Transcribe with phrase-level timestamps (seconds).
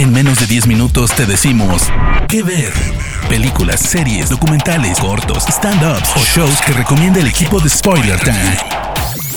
[0.00, 1.82] En menos de 10 minutos te decimos
[2.26, 2.72] qué ver.
[3.28, 8.56] Películas, series, documentales, cortos, stand-ups o shows que recomienda el equipo de Spoiler Time.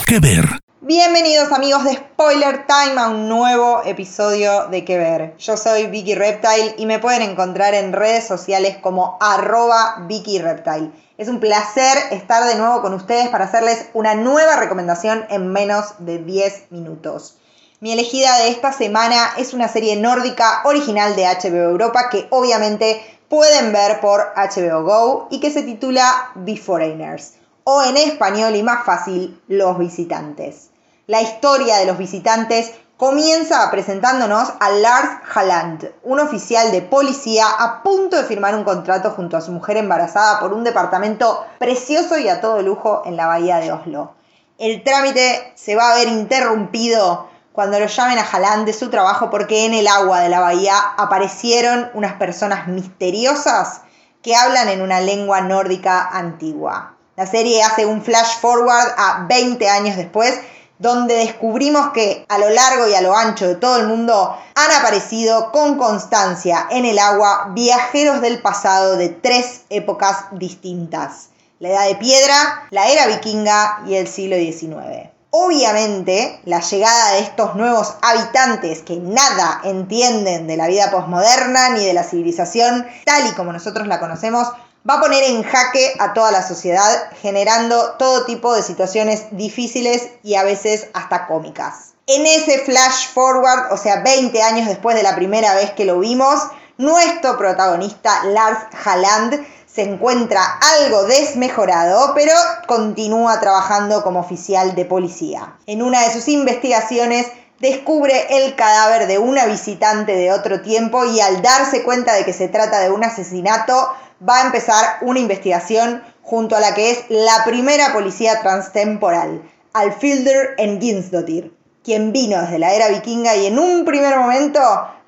[0.08, 0.46] ¿Qué ver?
[0.80, 5.36] Bienvenidos amigos de Spoiler Time a un nuevo episodio de Que Ver.
[5.38, 10.92] Yo soy Vicky Reptile y me pueden encontrar en redes sociales como arroba Vicky Reptile.
[11.18, 15.96] Es un placer estar de nuevo con ustedes para hacerles una nueva recomendación en menos
[16.00, 17.36] de 10 minutos.
[17.84, 23.04] Mi elegida de esta semana es una serie nórdica original de HBO Europa que obviamente
[23.28, 27.34] pueden ver por HBO Go y que se titula The Foreigners
[27.66, 30.70] o en español y más fácil Los Visitantes.
[31.08, 37.84] La historia de los visitantes comienza presentándonos a Lars Halland, un oficial de policía a
[37.84, 42.30] punto de firmar un contrato junto a su mujer embarazada por un departamento precioso y
[42.30, 44.14] a todo lujo en la bahía de Oslo.
[44.58, 49.30] El trámite se va a ver interrumpido cuando lo llamen a Jalán de su trabajo
[49.30, 53.82] porque en el agua de la bahía aparecieron unas personas misteriosas
[54.24, 56.96] que hablan en una lengua nórdica antigua.
[57.16, 60.40] La serie hace un flash forward a 20 años después,
[60.80, 64.72] donde descubrimos que a lo largo y a lo ancho de todo el mundo han
[64.82, 71.30] aparecido con constancia en el agua viajeros del pasado de tres épocas distintas.
[71.60, 75.14] La edad de piedra, la era vikinga y el siglo XIX.
[75.36, 81.84] Obviamente, la llegada de estos nuevos habitantes que nada entienden de la vida posmoderna ni
[81.84, 84.48] de la civilización tal y como nosotros la conocemos,
[84.88, 90.08] va a poner en jaque a toda la sociedad, generando todo tipo de situaciones difíciles
[90.22, 91.96] y a veces hasta cómicas.
[92.06, 95.98] En ese flash forward, o sea, 20 años después de la primera vez que lo
[95.98, 96.44] vimos,
[96.78, 99.44] nuestro protagonista Lars Halland
[99.74, 100.42] se encuentra
[100.80, 102.34] algo desmejorado, pero
[102.68, 105.56] continúa trabajando como oficial de policía.
[105.66, 107.26] En una de sus investigaciones
[107.60, 112.34] descubre el cadáver de una visitante de otro tiempo y al darse cuenta de que
[112.34, 113.90] se trata de un asesinato,
[114.28, 119.42] va a empezar una investigación junto a la que es la primera policía transtemporal,
[119.74, 121.52] Alfilder en Ginsdottir,
[121.84, 124.60] quien vino desde la era vikinga y en un primer momento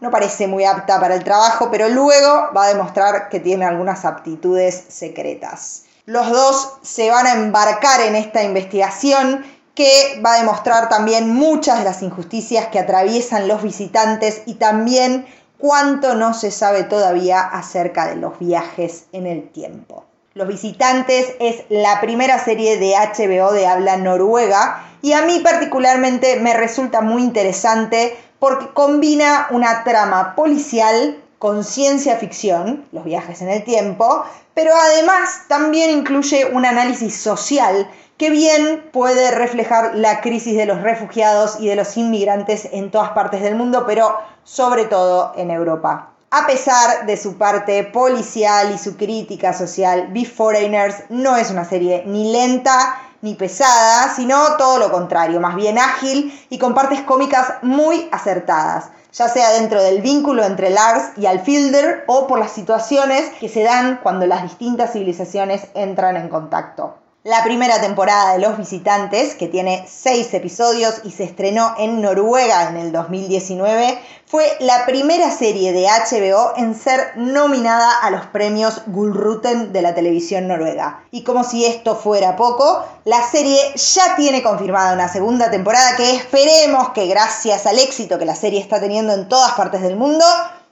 [0.02, 4.06] no parece muy apta para el trabajo, pero luego va a demostrar que tiene algunas
[4.06, 5.84] aptitudes secretas.
[6.06, 9.44] Los dos se van a embarcar en esta investigación
[9.74, 15.26] que va a demostrar también muchas de las injusticias que atraviesan los visitantes y también
[15.58, 20.06] cuánto no se sabe todavía acerca de los viajes en el tiempo.
[20.38, 26.42] Los visitantes es la primera serie de HBO de habla noruega y a mí particularmente
[26.42, 33.50] me resulta muy interesante porque combina una trama policial con ciencia ficción, los viajes en
[33.50, 40.58] el tiempo, pero además también incluye un análisis social que bien puede reflejar la crisis
[40.58, 45.32] de los refugiados y de los inmigrantes en todas partes del mundo, pero sobre todo
[45.38, 46.15] en Europa.
[46.32, 51.66] A pesar de su parte policial y su crítica social, Be Foreigners no es una
[51.66, 57.02] serie ni lenta ni pesada, sino todo lo contrario, más bien ágil y con partes
[57.02, 62.52] cómicas muy acertadas, ya sea dentro del vínculo entre Lars y Alfielder o por las
[62.52, 66.98] situaciones que se dan cuando las distintas civilizaciones entran en contacto.
[67.26, 72.70] La primera temporada de Los Visitantes, que tiene seis episodios y se estrenó en Noruega
[72.70, 78.84] en el 2019, fue la primera serie de HBO en ser nominada a los premios
[78.86, 81.04] Gullruten de la televisión noruega.
[81.10, 86.16] Y como si esto fuera poco, la serie ya tiene confirmada una segunda temporada que
[86.16, 90.24] esperemos que gracias al éxito que la serie está teniendo en todas partes del mundo,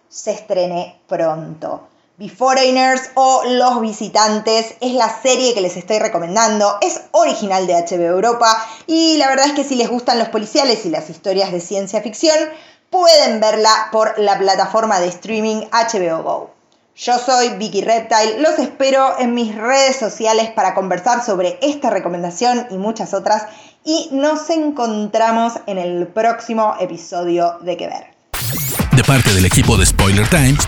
[0.08, 1.93] se estrene pronto.
[2.30, 6.78] Foreigners o Los Visitantes es la serie que les estoy recomendando.
[6.82, 10.86] Es original de HBO Europa y la verdad es que si les gustan los policiales
[10.86, 12.38] y las historias de ciencia ficción,
[12.90, 16.54] pueden verla por la plataforma de streaming HBO Go.
[16.96, 22.68] Yo soy Vicky Reptile, los espero en mis redes sociales para conversar sobre esta recomendación
[22.70, 23.48] y muchas otras
[23.84, 28.14] y nos encontramos en el próximo episodio de Que Ver.
[28.96, 30.68] De parte del equipo de Spoiler Times,